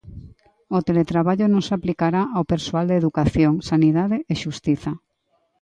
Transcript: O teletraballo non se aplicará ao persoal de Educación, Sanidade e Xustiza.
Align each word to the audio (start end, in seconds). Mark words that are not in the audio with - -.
O 0.77 0.79
teletraballo 0.87 1.45
non 1.49 1.61
se 1.67 1.73
aplicará 1.77 2.21
ao 2.35 2.47
persoal 2.53 2.85
de 2.87 2.99
Educación, 3.01 3.53
Sanidade 3.69 4.17
e 4.31 4.33
Xustiza. 4.43 4.91